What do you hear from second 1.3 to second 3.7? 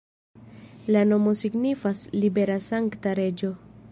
signifas libera-sankta-reĝo.